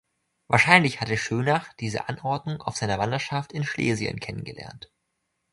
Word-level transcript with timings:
Wahrscheinlich 0.47 0.99
hatte 0.99 1.15
Schönach 1.15 1.73
diese 1.73 2.09
Anordnung 2.09 2.63
auf 2.63 2.75
seiner 2.75 2.97
Wanderschaft 2.97 3.53
in 3.53 3.63
Schlesien 3.63 4.19
kennengelernt. 4.19 4.91